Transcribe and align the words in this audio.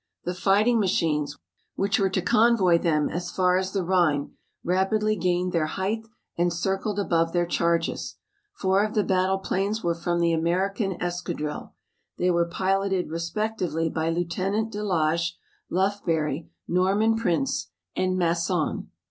The 0.23 0.33
fighting 0.33 0.79
machines, 0.79 1.37
which 1.75 1.99
were 1.99 2.09
to 2.09 2.23
convoy 2.23 2.79
them 2.79 3.07
as 3.07 3.29
far 3.29 3.57
as 3.59 3.71
the 3.71 3.83
Rhine, 3.83 4.31
rapidly 4.63 5.15
gained 5.15 5.51
their 5.51 5.67
height 5.67 6.07
and 6.35 6.51
circled 6.51 6.97
above 6.97 7.33
their 7.33 7.45
charges. 7.45 8.15
Four 8.55 8.83
of 8.83 8.95
the 8.95 9.03
battleplanes 9.03 9.83
were 9.83 9.93
from 9.93 10.19
the 10.19 10.33
American 10.33 10.99
escadrille. 10.99 11.75
They 12.17 12.31
were 12.31 12.45
piloted 12.49 13.11
respectively 13.11 13.89
by 13.91 14.09
Lieutenant 14.09 14.71
de 14.71 14.79
Laage, 14.83 15.33
Lufbery, 15.69 16.49
Norman 16.67 17.15
Prince, 17.15 17.67
and 17.95 18.17
Masson. 18.17 18.89